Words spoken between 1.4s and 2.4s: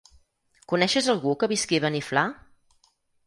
que visqui a Beniflà?